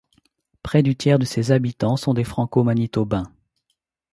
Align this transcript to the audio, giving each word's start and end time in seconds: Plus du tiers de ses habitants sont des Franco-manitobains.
Plus 0.63 0.81
du 0.81 0.95
tiers 0.95 1.19
de 1.19 1.25
ses 1.25 1.51
habitants 1.51 1.95
sont 1.95 2.15
des 2.15 2.23
Franco-manitobains. 2.23 3.31